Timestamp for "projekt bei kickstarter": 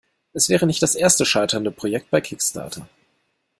1.69-2.89